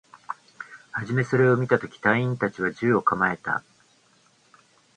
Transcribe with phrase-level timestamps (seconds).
[0.93, 3.63] はじめそれを見たとき、隊員達は銃を構えた